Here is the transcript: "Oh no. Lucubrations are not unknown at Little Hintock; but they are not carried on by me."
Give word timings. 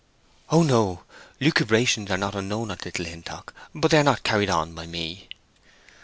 "Oh 0.49 0.63
no. 0.63 1.03
Lucubrations 1.39 2.09
are 2.09 2.17
not 2.17 2.33
unknown 2.33 2.71
at 2.71 2.85
Little 2.85 3.05
Hintock; 3.05 3.53
but 3.75 3.91
they 3.91 3.99
are 3.99 4.03
not 4.03 4.23
carried 4.23 4.49
on 4.49 4.73
by 4.73 4.87
me." 4.87 5.29